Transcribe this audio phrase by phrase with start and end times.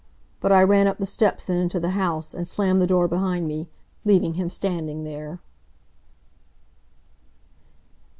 [0.39, 3.47] But I ran up the steps and into the house and slammed the door behind
[3.47, 3.69] me,
[4.03, 5.37] leaving him standing there.